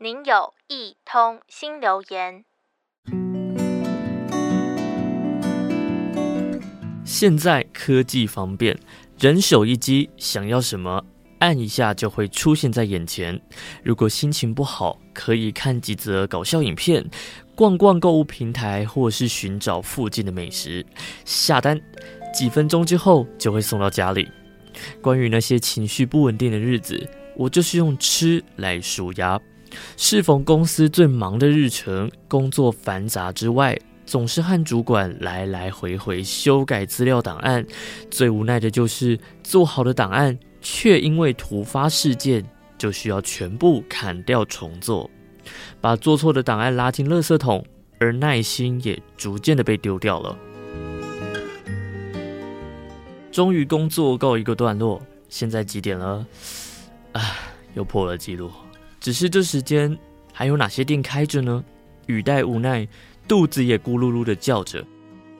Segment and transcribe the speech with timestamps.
[0.00, 2.44] 您有一通新留言。
[7.04, 8.78] 现在科技方便，
[9.18, 11.04] 人手一机，想要什么，
[11.40, 13.42] 按一下就会出现在眼前。
[13.82, 17.04] 如果心情不好，可以看几则搞笑影片，
[17.56, 20.86] 逛逛购物平台，或是寻找附近的美食，
[21.24, 21.80] 下单，
[22.32, 24.28] 几分钟之后就会送到家里。
[25.02, 27.04] 关于那些情绪不稳定的日子，
[27.34, 29.36] 我就是用吃来纾压。
[29.96, 37.66] 适逢公司最忙的日程，工作繁杂之外，总是和主管来来回回修改资料档案。
[38.10, 42.44] 最无奈的就是做好的档案，却因为突发事件，
[42.76, 45.10] 就需要全部砍掉重做，
[45.80, 47.64] 把做错的档案拉进垃圾桶，
[47.98, 50.36] 而耐心也逐渐的被丢掉了。
[53.30, 56.26] 终于工作告一个段落，现在几点了？
[57.12, 57.22] 啊，
[57.74, 58.50] 又破了记录。
[59.00, 59.96] 只是这时间
[60.32, 61.64] 还有哪些店开着呢？
[62.06, 62.86] 语带无奈，
[63.26, 64.84] 肚子也咕噜噜的叫着。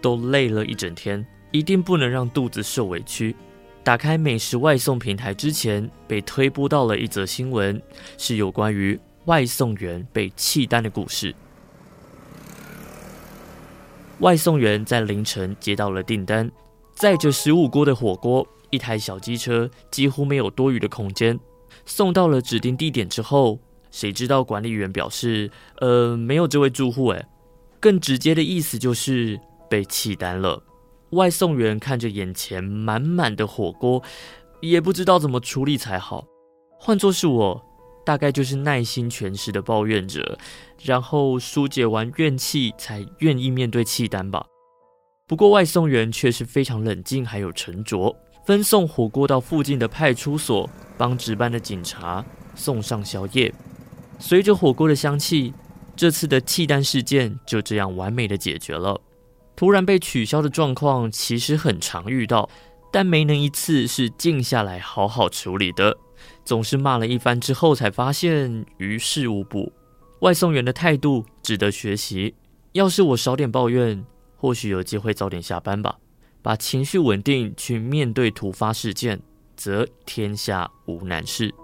[0.00, 3.34] 都累了一整天，一定不能让肚子受委屈。
[3.82, 7.80] 打开美食外送平台之前，被推播到了一则新闻，
[8.18, 11.34] 是有关于外送员被弃单的故事。
[14.18, 16.50] 外送员在凌晨接到了订单，
[16.94, 21.38] 载着十五锅的火锅，一台小机车，几乎没有多余的空间。
[21.86, 23.58] 送到了指定地点之后，
[23.90, 27.08] 谁知道管理员表示，呃，没有这位住户。
[27.08, 27.28] 哎，
[27.80, 30.62] 更直接的意思就是被弃单了。
[31.10, 34.02] 外送员看着眼前满满的火锅，
[34.60, 36.24] 也不知道怎么处理才好。
[36.78, 37.64] 换作是我，
[38.04, 40.36] 大概就是耐心全失的抱怨着，
[40.82, 44.44] 然后疏解完怨气，才愿意面对弃单吧。
[45.26, 48.14] 不过外送员却是非常冷静，还有沉着。
[48.44, 53.52] 分送火锅到附近的派出所，帮值班的警察送上宵夜。
[54.18, 55.54] 随着火锅的香气，
[55.96, 59.00] 这次的弃单事件就这样完美的解决了。
[59.56, 62.48] 突然被取消的状况其实很常遇到，
[62.92, 65.96] 但没能一次是静下来好好处理的，
[66.44, 69.72] 总是骂了一番之后才发现于事无补。
[70.20, 72.34] 外送员的态度值得学习，
[72.72, 74.04] 要是我少点抱怨，
[74.36, 75.96] 或许有机会早点下班吧。
[76.44, 79.22] 把情绪稳定，去面对突发事件，
[79.56, 81.54] 则天下无难事。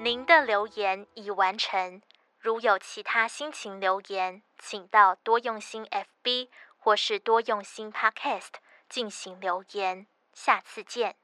[0.00, 2.02] 您的留言已完成。
[2.40, 8.54] 如有其他心情留言，请到多用心 FB 或是多用心 Podcast
[8.88, 10.08] 进行留言。
[10.34, 11.14] 下次见。